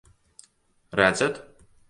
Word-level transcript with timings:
Redzat? 1.01 1.37